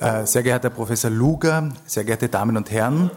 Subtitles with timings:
[0.00, 3.12] Äh, sehr geehrter Professor Luger, sehr geehrte Damen und Herren,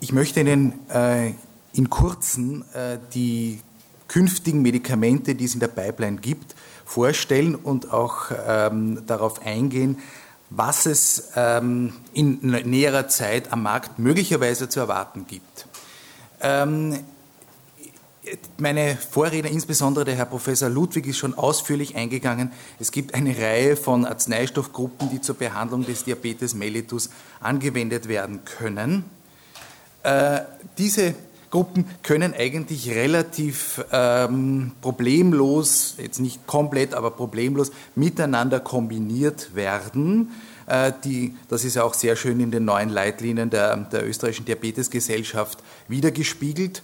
[0.00, 1.32] ich möchte Ihnen äh,
[1.74, 3.60] in kurzen äh, die
[4.08, 6.54] künftigen Medikamente, die es in der Pipeline gibt,
[6.86, 9.98] vorstellen und auch ähm, darauf eingehen,
[10.48, 15.66] was es ähm, in näherer Zeit am Markt möglicherweise zu erwarten gibt.
[18.58, 22.50] Meine Vorredner, insbesondere der Herr Professor Ludwig, ist schon ausführlich eingegangen.
[22.80, 29.04] Es gibt eine Reihe von Arzneistoffgruppen, die zur Behandlung des Diabetes mellitus angewendet werden können.
[30.02, 30.40] Äh,
[30.78, 31.14] diese
[31.50, 40.32] Gruppen können eigentlich relativ ähm, problemlos, jetzt nicht komplett, aber problemlos miteinander kombiniert werden.
[40.66, 45.62] Äh, die, das ist auch sehr schön in den neuen Leitlinien der, der österreichischen Diabetesgesellschaft
[45.86, 46.82] wiedergespiegelt.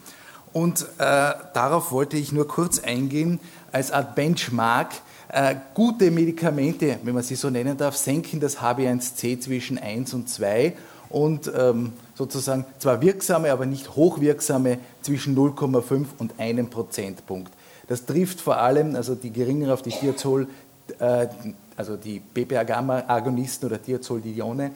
[0.52, 4.91] Und äh, darauf wollte ich nur kurz eingehen, als Art Benchmark.
[5.28, 10.28] Äh, gute Medikamente, wenn man sie so nennen darf, senken das HB1C zwischen 1 und
[10.28, 10.75] 2
[11.09, 17.53] und ähm, sozusagen zwar wirksame, aber nicht hochwirksame zwischen 0,5 und 1 Prozentpunkt.
[17.89, 20.48] Das trifft vor allem also die geringere auf die Thiazol,
[20.98, 21.28] äh,
[21.77, 24.72] also die PPA-Gamma-Agonisten oder Thiazoldione,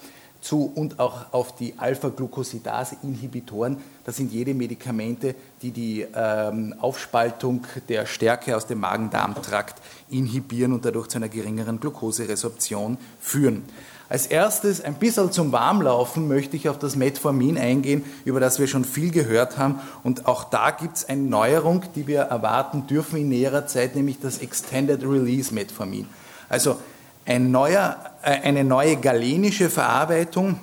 [0.46, 3.78] zu und auch auf die Alpha-Glucosidase-Inhibitoren.
[4.04, 10.84] Das sind jede Medikamente, die die ähm, Aufspaltung der Stärke aus dem Magen-Darm-Trakt inhibieren und
[10.84, 13.64] dadurch zu einer geringeren Glukoseresorption führen.
[14.08, 18.68] Als erstes ein bisschen zum Warmlaufen möchte ich auf das Metformin eingehen, über das wir
[18.68, 19.80] schon viel gehört haben.
[20.04, 24.20] Und auch da gibt es eine Neuerung, die wir erwarten dürfen in näherer Zeit, nämlich
[24.20, 26.06] das Extended Release Metformin.
[26.48, 26.76] Also
[27.24, 30.58] ein neuer, eine neue galenische Verarbeitung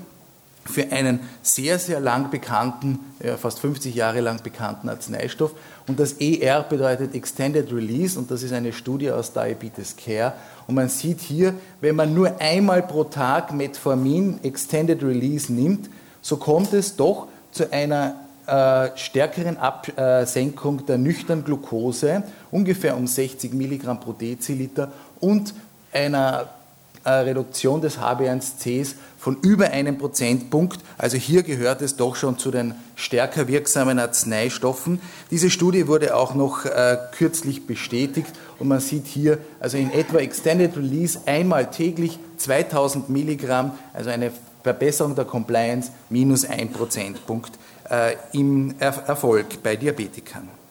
[0.66, 3.00] für einen sehr, sehr lang bekannten,
[3.38, 5.52] fast 50 Jahre lang bekannten Arzneistoff.
[5.88, 10.34] Und das ER bedeutet Extended Release und das ist eine Studie aus Diabetes Care.
[10.68, 15.90] Und man sieht hier, wenn man nur einmal pro Tag Metformin Extended Release nimmt,
[16.22, 23.54] so kommt es doch zu einer äh, stärkeren Absenkung der nüchternen Glucose, ungefähr um 60
[23.54, 25.54] Milligramm pro Deziliter und
[25.92, 26.63] einer äh,
[27.10, 30.80] Reduktion des HB1Cs von über einem Prozentpunkt.
[30.98, 35.02] Also hier gehört es doch schon zu den stärker wirksamen Arzneistoffen.
[35.32, 40.20] Diese Studie wurde auch noch äh, kürzlich bestätigt und man sieht hier also in etwa
[40.20, 44.32] Extended Release einmal täglich 2000 Milligramm, also eine
[44.64, 47.52] Verbesserung der Compliance minus ein Prozentpunkt
[47.90, 50.63] äh, im er Erfolg bei Diabetikern.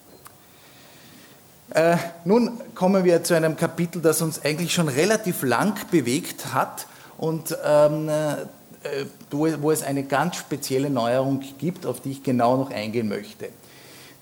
[1.75, 6.87] Äh, nun kommen wir zu einem Kapitel, das uns eigentlich schon relativ lang bewegt hat
[7.16, 12.71] und ähm, äh, wo, es eine ganz spezielle Neuerung gibt, auf die ich genau noch
[12.71, 13.49] eingehen möchte.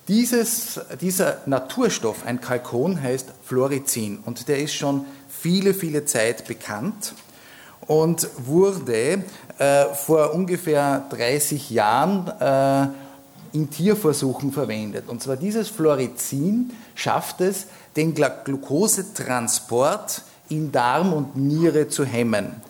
[0.07, 7.15] Dieses, dieser Naturstoff, ein Kalkon, heißt Fluorizin und der ist schon viele, viele Zeit bekannt
[7.87, 9.25] und wurde
[9.59, 12.89] äh, vor ungefähr 30 Jahren äh,
[13.53, 15.09] in Tierversuchen verwendet.
[15.09, 17.67] Und zwar dieses Fluorizin schafft es,
[17.97, 22.63] den Glukosetransport in Darm und Niere zu hemmen.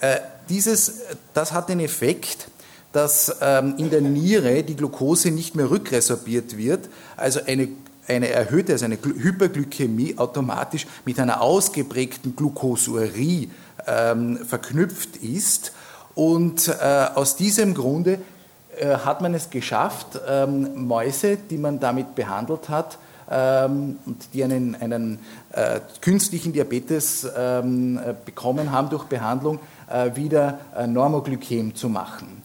[0.00, 0.18] Äh,
[0.48, 1.00] dieses,
[1.34, 2.48] das hat den Effekt,
[2.92, 7.68] dass ähm, in der Niere die Glucose nicht mehr rückresorbiert wird, also eine,
[8.08, 13.50] eine erhöhte, also eine Hyperglykämie automatisch mit einer ausgeprägten Glucosurie
[13.86, 15.72] ähm, verknüpft ist.
[16.16, 18.18] Und äh, aus diesem Grunde
[18.80, 22.98] äh, hat man es geschafft, ähm, Mäuse, die man damit behandelt hat,
[23.30, 25.20] ähm, und die einen, einen
[25.52, 29.60] äh, künstlichen Diabetes ähm, äh, bekommen haben durch Behandlung,
[30.14, 32.42] wieder Normoglykäm zu machen.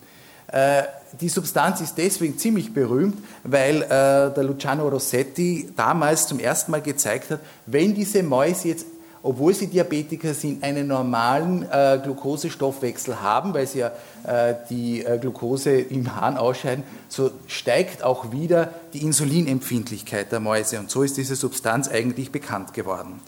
[1.21, 7.29] Die Substanz ist deswegen ziemlich berühmt, weil der Luciano Rossetti damals zum ersten Mal gezeigt
[7.29, 8.87] hat, wenn diese Mäuse jetzt
[9.25, 13.91] obwohl sie Diabetiker sind, einen normalen äh, Glukosestoffwechsel haben, weil sie ja
[14.23, 20.77] äh, die äh, Glucose im Hahn ausscheiden, so steigt auch wieder die Insulinempfindlichkeit der Mäuse.
[20.79, 23.19] Und so ist diese Substanz eigentlich bekannt geworden.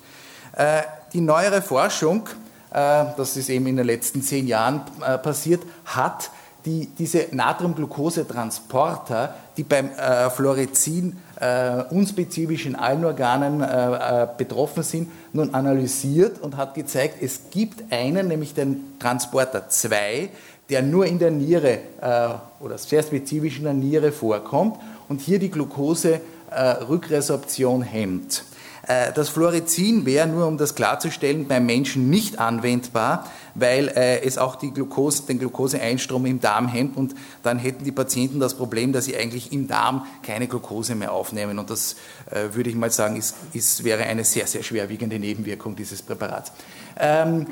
[0.56, 2.28] Äh, die neuere Forschung,
[2.69, 6.30] äh, das ist eben in den letzten zehn Jahren äh, passiert, hat
[6.68, 14.84] die, diese Natriumglucose-Transporter, die beim äh, Fluorizin äh, unspezifisch in allen Organen äh, äh, betroffen
[14.84, 20.28] sind, nun analysiert und hat gezeigt, es gibt einen, nämlich den Transporter 2,
[20.69, 22.28] der nur in der Niere äh,
[22.60, 24.78] oder sehr spezifisch in der Niere vorkommt
[25.08, 28.44] und hier die Glucose-Rückresorption hemmt.
[28.88, 34.38] Äh, das Fluorizin wäre nur, um das klarzustellen, beim Menschen nicht anwendbar, weil äh, es
[34.38, 37.13] auch die Glucose, den Glukoseeinstrom im Darm hemmt und
[37.44, 41.60] dann hätten die Patienten das Problem, dass sie eigentlich im Darm keine Glucose mehr aufnehmen.
[41.60, 41.95] Und das
[42.31, 46.51] äh, würde ich mal sagen, ist, ist, wäre eine sehr, sehr schwerwiegende Nebenwirkung dieses Präparats.
[47.00, 47.45] Ähm,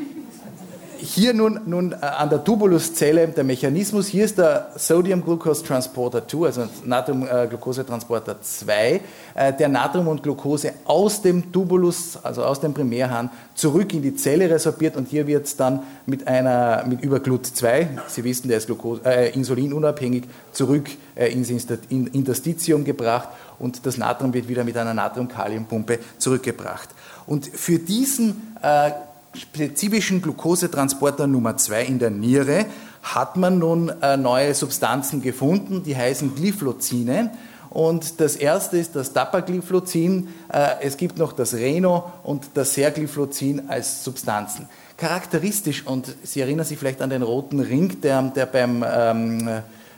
[0.98, 4.08] hier nun, nun äh, an der Tubuluszelle der Mechanismus.
[4.08, 9.02] Hier ist der Sodium Glucose Transporter 2, also Natrium Glucose Transporter 2,
[9.36, 14.16] äh, der Natrium und Glucose aus dem Tubulus, also aus dem Primärhahn, zurück in die
[14.16, 18.58] Zelle resorbiert und hier wird es dann mit einer mit über GLUT2, Sie wissen, der
[18.58, 24.78] ist Glucose, äh, insulinunabhängig, zurück äh, ins Interstitium gebracht und das Natrium wird wieder mit
[24.78, 26.90] einer Natrium-Kalium-Pumpe zurückgebracht.
[27.28, 28.92] Und für diesen äh,
[29.36, 32.66] spezifischen Glukosetransporter Nummer 2 in der Niere
[33.04, 37.32] hat man nun äh, neue Substanzen gefunden, die heißen Glyphlozine.
[37.70, 40.30] Und das erste ist das Dapagliflozin.
[40.52, 44.68] Äh, es gibt noch das Reno und das Sergliflozin als Substanzen.
[44.98, 49.48] Charakteristisch, und Sie erinnern sich vielleicht an den roten Ring, der, der beim, ähm,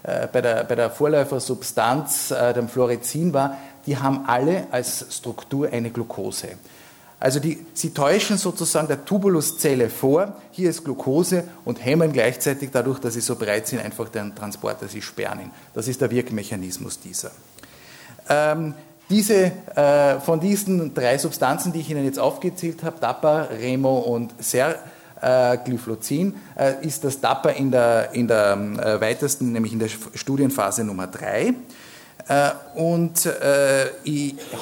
[0.04, 5.69] äh, bei, der, bei der Vorläufersubstanz, äh, dem Fluorizin war, die haben alle als Struktur
[5.72, 6.50] eine Glucose.
[7.19, 13.00] Also die, sie täuschen sozusagen der Tubuluszelle vor, hier ist Glucose und hemmen gleichzeitig dadurch,
[13.00, 15.52] dass sie so breit sind, einfach den Transporter, sie sperren ihn.
[15.74, 17.31] Das ist der Wirkmechanismus dieser.
[18.30, 18.75] Ähm,
[19.10, 24.34] diese, äh, von diesen drei Substanzen, die ich Ihnen jetzt aufgezählt habe, DAPA, Remo und
[24.44, 30.84] Serglyphlozin, äh, ist das DAPA in der, in der äh, weitesten, nämlich in der Studienphase
[30.84, 31.54] Nummer 3.
[32.27, 33.88] Äh, und äh,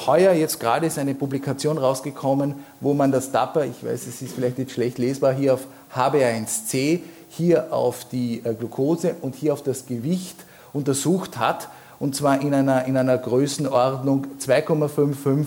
[0.06, 4.34] heuer jetzt gerade ist eine Publikation rausgekommen, wo man das DAPA, ich weiß, es ist
[4.34, 9.62] vielleicht nicht schlecht lesbar, hier auf HB1C, hier auf die äh, Glucose und hier auf
[9.62, 10.36] das Gewicht
[10.72, 11.68] untersucht hat,
[11.98, 15.46] und zwar in einer, in einer Größenordnung 2,55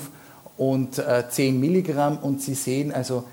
[0.58, 2.18] und äh, 10 Milligramm.
[2.18, 3.24] Und Sie sehen also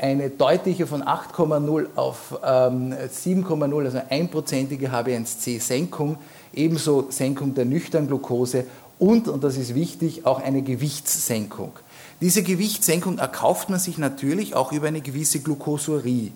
[0.00, 6.18] eine deutliche von 8,0 auf ähm, 7,0, also einprozentige HB1C-Senkung
[6.54, 8.64] ebenso Senkung der nüchternen Glucose
[8.98, 11.72] und, und das ist wichtig, auch eine Gewichtssenkung.
[12.20, 16.30] Diese Gewichtssenkung erkauft man sich natürlich auch über eine gewisse Glucosurie.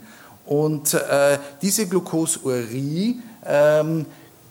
[0.46, 4.06] Und äh, diese Glucosurie ähm,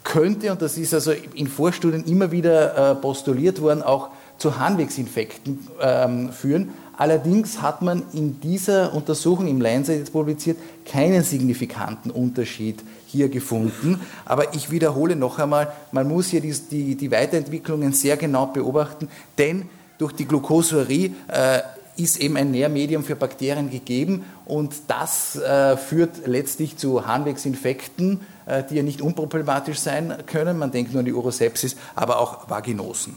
[0.06, 5.68] könnte, und das ist also in Vorstudien immer wieder äh, postuliert worden, auch zu Harnwegsinfekten
[5.82, 6.70] ähm, führen.
[6.98, 14.02] Allerdings hat man in dieser Untersuchung im Lancet jetzt publiziert keinen signifikanten Unterschied hier gefunden.
[14.26, 19.10] Aber ich wiederhole noch einmal, man muss hier die, die, die Weiterentwicklungen sehr genau beobachten,
[19.38, 21.62] denn durch die Glucosurie äh,
[21.98, 28.64] ist eben ein Nährmedium für Bakterien gegeben und das äh, führt letztlich zu Harnwegsinfekten, äh,
[28.70, 30.58] die ja nicht unproblematisch sein können.
[30.58, 33.16] Man denkt nur an die Urosepsis, aber auch Vaginosen.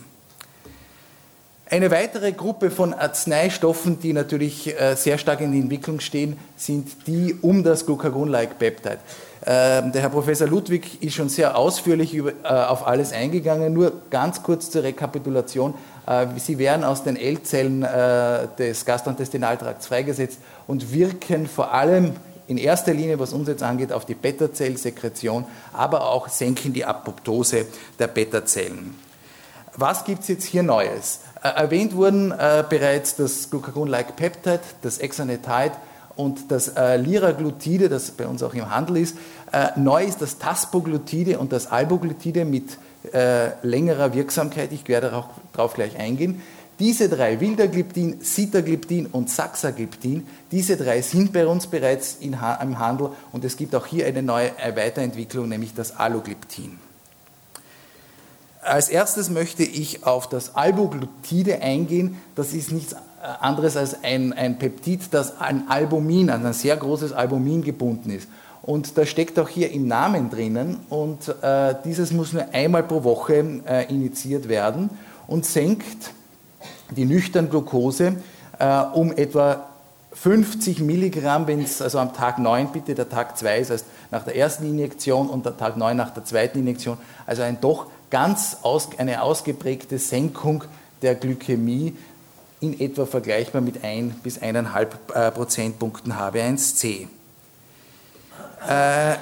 [1.71, 7.07] Eine weitere Gruppe von Arzneistoffen, die natürlich äh, sehr stark in der Entwicklung stehen, sind
[7.07, 8.97] die um das Glucagon-like-Peptide.
[9.45, 13.75] Ähm, der Herr Professor Ludwig ist schon sehr ausführlich äh, auf alles eingegangen.
[13.75, 15.75] Nur ganz kurz zur Rekapitulation.
[16.07, 17.83] Äh, sie werden aus den L-Zellen
[18.59, 22.17] des Gastrointestinaltrakts freigesetzt und wirken vor allem
[22.47, 25.45] in erster Linie, was uns jetzt angeht, auf die Beta-Zellsekretion,
[25.75, 27.67] aber auch senken die Apoptose
[27.99, 28.95] der Beta-Zellen.
[29.81, 31.21] Was gibt es jetzt hier Neues?
[31.43, 35.73] Erwähnt wurden bereits das Glucagon-like Peptide, das Exanetide
[36.19, 39.17] und das äh, Liraglutide, das bei uns auch im Handel ist.
[39.53, 42.77] Äh, neu ist das Taspoglutide und das Alboglutide mit
[43.13, 44.73] äh, längerer Wirksamkeit.
[44.73, 45.11] Ich werde
[45.53, 46.43] darauf, gleich eingehen.
[46.81, 53.45] Diese drei, Wildergliptin, Sitagliptin und Saxagliptin, diese drei sind bei uns bereits im Handel und
[53.45, 56.79] es gibt auch hier eine neue Weiterentwicklung, nämlich das Allogliptin.
[58.69, 62.19] Als erstes möchte ich auf das Alboglutide eingehen.
[62.35, 62.95] Das ist nichts
[63.41, 68.29] anderes als ein, ein Peptid, das an Albumin, an ein sehr großes Albumin gebunden ist.
[68.63, 73.03] Und das steckt auch hier im Namen drinnen und äh, dieses muss nur einmal pro
[73.03, 74.91] Woche äh, initiiert werden
[75.27, 76.11] und senkt
[76.91, 78.17] die nüchtern Glucose
[78.59, 79.69] äh, um etwa
[80.13, 84.25] 50 Milligramm, wenn es also am Tag 9 bitte, der Tag 2 ist heißt nach
[84.25, 88.59] der ersten Injektion und der Tag 9 nach der zweiten Injektion, also ein doch ganz
[88.63, 90.65] aus, eine ausgeprägte Senkung
[91.03, 91.95] der Glykämie,
[92.61, 97.07] in etwa vergleichbar mit 1 bis 1,5 äh, Prozentpunkten HB1C.
[98.69, 99.15] Äh,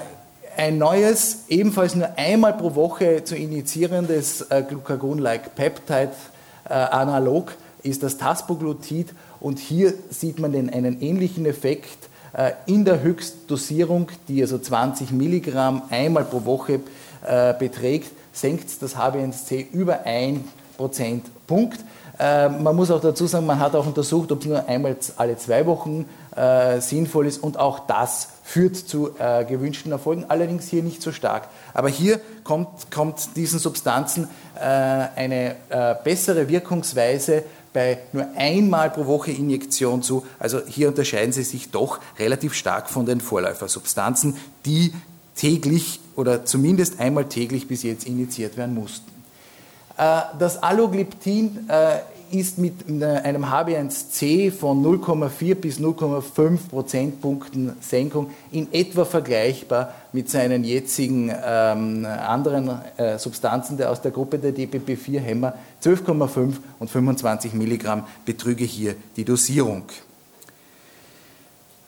[0.57, 7.53] ein neues, ebenfalls nur einmal pro Woche zu injizierendes äh, Glucagon-like Peptide-Analog
[7.83, 12.09] ist das Taspoglutid und hier sieht man den, einen ähnlichen Effekt
[12.67, 16.81] in der Höchstdosierung, die also 20 Milligramm einmal pro Woche
[17.59, 20.41] beträgt, senkt das HbA1c über 1
[20.77, 21.79] Prozentpunkt.
[22.19, 25.37] Äh, man muss auch dazu sagen, man hat auch untersucht, ob es nur einmal alle
[25.37, 30.83] zwei Wochen äh, sinnvoll ist und auch das führt zu äh, gewünschten Erfolgen, allerdings hier
[30.83, 31.49] nicht so stark.
[31.75, 37.43] Aber hier kommt, kommt diesen Substanzen äh, eine äh, bessere Wirkungsweise
[37.73, 40.25] bei nur einmal pro Woche Injektion zu.
[40.39, 44.95] Also hier unterscheiden sie sich doch relativ stark von den Vorläufersubstanzen, die
[45.37, 49.11] täglich oder zumindest einmal täglich bis jetzt injiziert werden mussten.
[49.97, 51.99] Äh, das Allogliptin äh,
[52.31, 60.65] ist mit einem HB1C von 0,4 bis 0,5 Prozentpunkten Senkung in etwa vergleichbar mit seinen
[60.65, 65.55] jetzigen ähm, anderen äh, Substanzen der aus der Gruppe der DPP-4-Hämmer.
[65.85, 69.85] 12,5 und 25 Milligramm betrüge hier die Dosierung.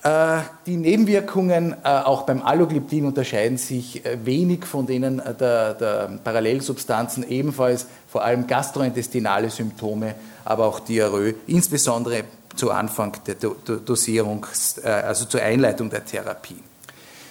[0.04, 6.18] Äh, die Nebenwirkungen äh, auch beim Allogliptin unterscheiden sich äh, wenig von denen der, der,
[6.22, 10.14] Parallelsubstanzen, ebenfalls vor allem gastrointestinale Symptome,
[10.44, 12.24] aber auch Diarrhoe, insbesondere
[12.54, 14.44] zu Anfang der Dosierung,
[14.82, 16.56] also zur Einleitung der Therapie.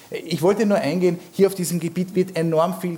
[0.09, 2.97] Ich wollte nur eingehen, hier auf diesem Gebiet wird enorm viel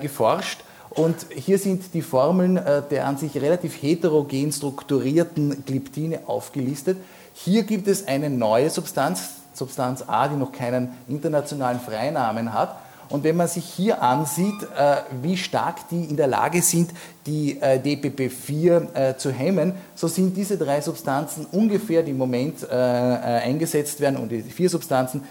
[0.00, 2.58] geforscht und hier sind die Formeln
[2.90, 6.96] der an sich relativ heterogen strukturierten Gliptine aufgelistet.
[7.44, 12.76] Hier gibt es eine neue Substanz, Substanz A, die noch keinen internationalen Freinamen hat.
[13.10, 16.90] Und wenn man sich hier ansieht, äh, wie stark die in der Lage sind,
[17.26, 22.68] die äh, DPP4 äh, zu hemmen, so sind diese drei Substanzen ungefähr, die im Moment
[22.68, 25.22] eingesetzt werden, und die vier Substanzen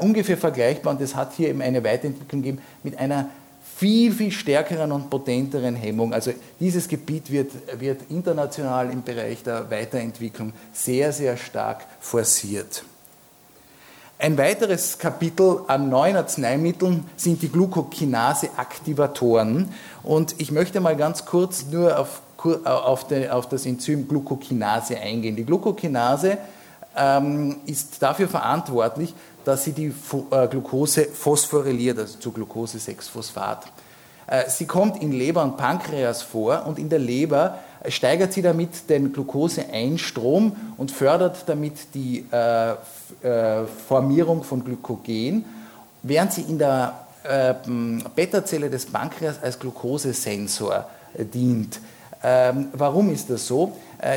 [0.00, 0.94] ungefähr vergleichbar.
[0.94, 3.28] Und es hat hier eben eine Weiterentwicklung gegeben mit einer
[3.78, 6.12] viel, viel stärkeren und potenteren Hemmung.
[6.12, 12.82] Also dieses Gebiet wird, wird international im Bereich der Weiterentwicklung sehr, sehr stark forciert.
[14.18, 19.72] Ein weiteres Kapitel an neuen Arzneimitteln sind die Glucokinase-Aktivatoren.
[20.02, 22.20] Und ich möchte mal ganz kurz nur auf,
[22.64, 25.36] auf, die, auf das Enzym Glucokinase eingehen.
[25.36, 26.38] Die Glucokinase
[26.96, 29.14] ähm, ist dafür verantwortlich,
[29.48, 33.64] dass sie die äh, Glucose phosphoryliert, also zu Glucose-6-Phosphat.
[34.26, 38.90] Äh, sie kommt in Leber und Pankreas vor und in der Leber steigert sie damit
[38.90, 42.74] den Glucose-Einstrom und fördert damit die äh,
[43.88, 45.46] Formierung von Glykogen,
[46.02, 47.06] während sie in der
[48.14, 51.80] Beta-Zelle des Pankreas als Glukosesensor dient.
[52.22, 53.72] Ähm, warum ist das so?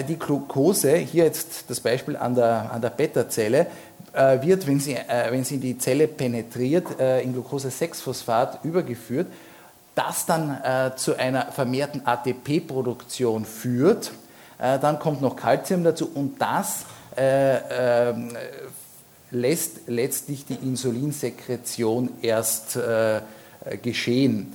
[0.08, 3.68] die Glucose, hier jetzt das Beispiel an der, an der Beta-Zelle, äh,
[4.14, 9.28] wird, wenn sie, äh, wenn sie in die Zelle penetriert, äh, in Glucose-6-Phosphat übergeführt,
[9.94, 10.58] das dann
[10.96, 14.14] zu einer vermehrten ATP-Produktion führt.
[14.58, 16.86] dann kommt noch Kalzium dazu und das
[17.18, 18.30] ähm,
[19.32, 22.80] lässt letztlich die Insulinsekretion erst
[23.84, 24.54] geschehen.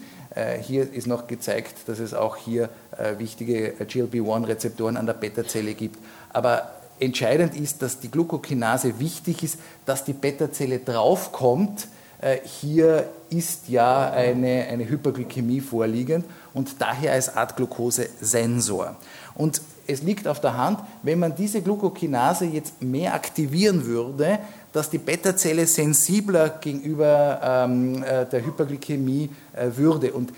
[0.63, 2.71] Hier ist noch gezeigt, dass es auch hier
[3.19, 5.99] wichtige GLP-1-Rezeptoren an der Beta-Zelle gibt.
[6.33, 11.89] Aber Entscheidend ist, dass die Glucokinase wichtig ist, dass die Beta-Zelle draufkommt.
[12.21, 16.25] Äh, hier ist ja eine, eine Hyperglykämie vorliegend
[16.55, 18.97] und daher als Art Glucose-Sensor.
[19.35, 24.39] Und es liegt auf der Hand, wenn man diese Glucokinase jetzt mehr aktivieren würde,
[24.73, 30.13] dass die Beta-Zelle sensibler gegenüber ähm, äh, der Hyperglykämie äh, würde.
[30.13, 30.33] Und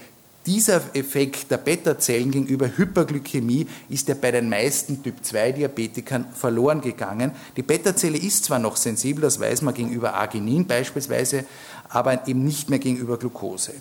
[0.48, 7.32] dieser Effekt der Beta-Zellen gegenüber Hyperglykämie ist ja bei den meisten Typ-2-Diabetikern verloren gegangen.
[7.58, 11.44] Die Beta-Zelle ist zwar noch sensibel, das weiß man gegenüber Arginin beispielsweise,
[11.90, 13.74] aber eben nicht mehr gegenüber Glucose.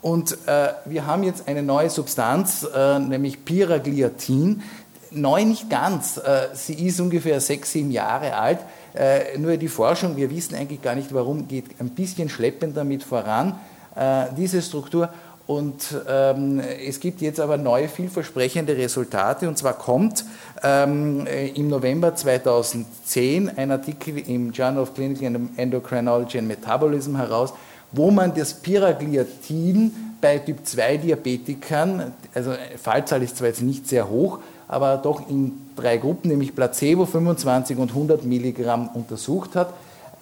[0.00, 4.62] Und äh, wir haben jetzt eine neue Substanz, äh, nämlich Piragliatin.
[5.10, 8.60] Neu nicht ganz, äh, sie ist ungefähr sechs, sieben Jahre alt.
[8.94, 13.04] Äh, nur die Forschung, wir wissen eigentlich gar nicht warum, geht ein bisschen schleppend damit
[13.04, 13.58] voran,
[13.94, 15.10] äh, diese Struktur.
[15.46, 19.46] Und ähm, es gibt jetzt aber neue, vielversprechende Resultate.
[19.46, 20.24] Und zwar kommt
[20.62, 27.52] ähm, im November 2010 ein Artikel im Journal of Clinical Endocrinology and Metabolism heraus,
[27.92, 34.96] wo man das Piragliatin bei Typ-2-Diabetikern, also Fallzahl ist zwar jetzt nicht sehr hoch, aber
[34.96, 39.72] doch in drei Gruppen, nämlich Placebo, 25 und 100 Milligramm untersucht hat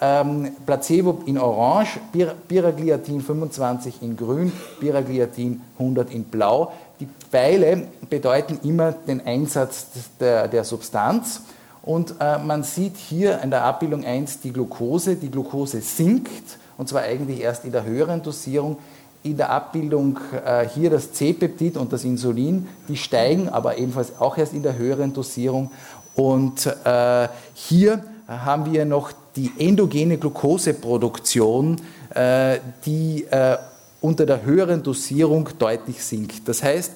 [0.01, 2.01] ähm, Placebo in Orange,
[2.49, 6.73] Piragliatin 25 in Grün, Piragliatin 100 in Blau.
[7.01, 9.87] Die Pfeile bedeuten immer den Einsatz
[10.21, 11.43] der, der Substanz.
[11.83, 15.17] Und äh, man sieht hier in der Abbildung 1 die Glucose.
[15.17, 18.79] Die Glucose sinkt, und zwar eigentlich erst in der höheren Dosierung.
[19.23, 24.37] In der Abbildung äh, hier das C-Peptid und das Insulin, die steigen, aber ebenfalls auch
[24.37, 25.71] erst in der höheren Dosierung.
[26.15, 31.81] Und äh, hier haben wir noch die endogene Glukoseproduktion,
[32.15, 33.57] äh, die äh,
[34.01, 36.49] unter der höheren Dosierung deutlich sinkt.
[36.49, 36.93] Das heißt,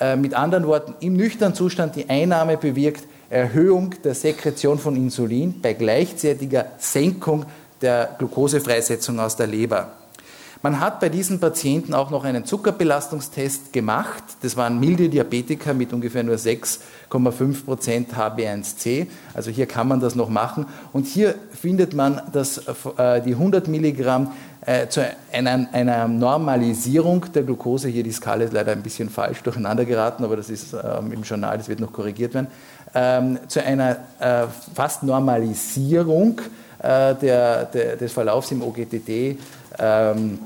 [0.00, 5.60] äh, mit anderen Worten, im nüchternen Zustand die Einnahme bewirkt Erhöhung der Sekretion von Insulin
[5.60, 7.44] bei gleichzeitiger Senkung
[7.82, 9.92] der Glukosefreisetzung aus der Leber.
[10.60, 14.24] Man hat bei diesen Patienten auch noch einen Zuckerbelastungstest gemacht.
[14.42, 19.06] Das waren milde Diabetiker mit ungefähr nur 6,5 Prozent HB1C.
[19.34, 20.66] Also hier kann man das noch machen.
[20.92, 24.32] Und hier findet man, dass äh, die 100 Milligramm
[24.66, 29.40] äh, zu einer, einer, Normalisierung der Glucose, hier die Skala ist leider ein bisschen falsch
[29.44, 32.48] durcheinander geraten, aber das ist ähm, im Journal, das wird noch korrigiert werden,
[32.96, 36.40] ähm, zu einer äh, fast Normalisierung
[36.80, 39.36] der, der, des Verlaufs im OGTT
[39.78, 40.38] ähm,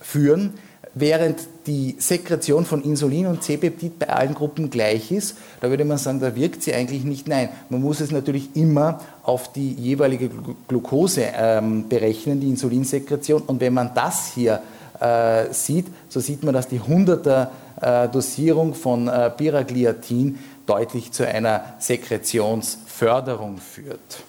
[0.00, 0.54] führen,
[0.94, 5.36] während die Sekretion von Insulin und C-Peptid bei allen Gruppen gleich ist.
[5.60, 7.26] Da würde man sagen, da wirkt sie eigentlich nicht.
[7.26, 10.30] Nein, man muss es natürlich immer auf die jeweilige
[10.68, 13.42] Glucose ähm, berechnen, die Insulinsekretion.
[13.42, 14.60] Und wenn man das hier
[15.00, 17.48] äh, sieht, so sieht man, dass die 100er
[17.80, 24.22] äh, Dosierung von äh, Piragliatin deutlich zu einer Sekretionsförderung führt.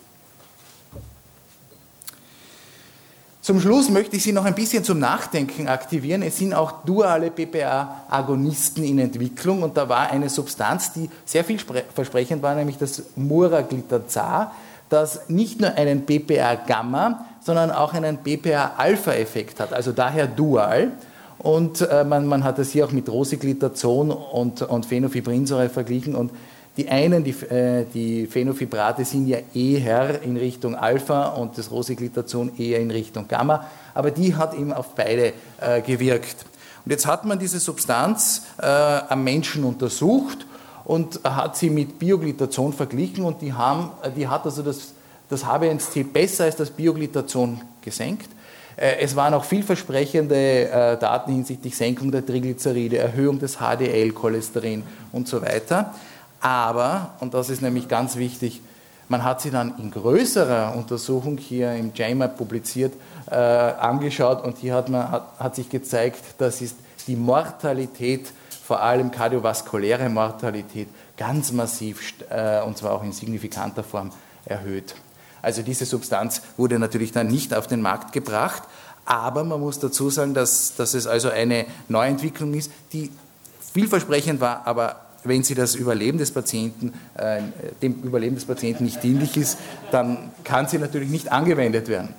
[3.45, 6.23] Zum Schluss möchte ich Sie noch ein bisschen zum Nachdenken aktivieren.
[6.23, 12.41] Es sind auch duale PPA-Agonisten in Entwicklung und da war eine Substanz, die sehr vielversprechend
[12.41, 14.55] war, nämlich das Muraglitazar,
[14.89, 20.93] das nicht nur einen PPA-Gamma, sondern auch einen PPA-Alpha-Effekt hat, also daher dual.
[21.37, 26.31] Und äh, man, man, hat das hier auch mit Rosiglitazon und, und Phenofibrinsäure verglichen und
[26.77, 32.57] die einen, die, äh, die Phenofibrate, sind ja eher in Richtung Alpha und das Rosiglitazon
[32.57, 36.45] eher in Richtung Gamma, aber die hat eben auf beide äh, gewirkt.
[36.85, 40.45] Und jetzt hat man diese Substanz äh, am Menschen untersucht
[40.83, 44.93] und hat sie mit Bioglitazon verglichen und die, haben, die hat also das,
[45.29, 48.29] das HbA1c besser als das Bioglitazon gesenkt.
[48.77, 55.27] Äh, es waren auch vielversprechende äh, Daten hinsichtlich Senkung der Triglyceride, Erhöhung des HDL-Cholesterin und
[55.27, 55.95] so weiter.
[56.41, 58.61] Aber, und das ist nämlich ganz wichtig,
[59.07, 62.93] man hat sie dann in größerer Untersuchung hier im JAMA publiziert,
[63.29, 66.77] äh, angeschaut und hier hat, man, hat, hat sich gezeigt, dass ist
[67.07, 68.31] die Mortalität,
[68.65, 70.87] vor allem kardiovaskuläre Mortalität,
[71.17, 74.11] ganz massiv äh, und zwar auch in signifikanter Form
[74.45, 74.95] erhöht.
[75.41, 78.63] Also diese Substanz wurde natürlich dann nicht auf den Markt gebracht,
[79.05, 83.11] aber man muss dazu sagen, dass, dass es also eine Neuentwicklung ist, die
[83.73, 87.41] vielversprechend war, aber wenn sie das Überleben des Patienten, äh,
[87.81, 89.57] dem Überleben des Patienten nicht dienlich ist,
[89.91, 92.13] dann kann sie natürlich nicht angewendet werden.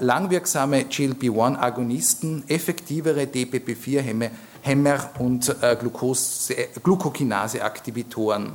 [0.00, 5.76] langwirksame GLP-1-Agonisten, effektivere DPP-4-Hämmer und äh,
[6.82, 8.52] Glucokinase-Aktivitoren.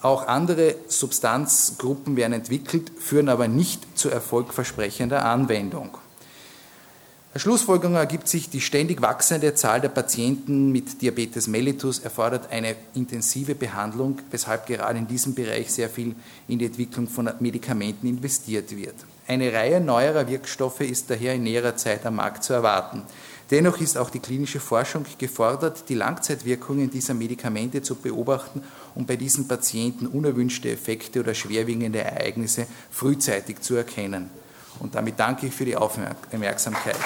[0.00, 5.98] Auch andere Substanzgruppen werden entwickelt, führen aber nicht zu erfolgversprechender Anwendung.
[7.34, 12.74] Als Schlussfolgerung ergibt sich, die ständig wachsende Zahl der Patienten mit Diabetes mellitus erfordert eine
[12.94, 16.14] intensive Behandlung, weshalb gerade in diesem Bereich sehr viel
[16.46, 18.94] in die Entwicklung von Medikamenten investiert wird.
[19.28, 23.02] Eine Reihe neuerer Wirkstoffe ist daher in näherer Zeit am Markt zu erwarten.
[23.50, 28.62] Dennoch ist auch die klinische Forschung gefordert, die Langzeitwirkungen dieser Medikamente zu beobachten
[28.94, 34.30] und bei diesen Patienten unerwünschte Effekte oder schwerwiegende Ereignisse frühzeitig zu erkennen.
[34.80, 36.96] Und damit danke ich für die Aufmerksamkeit.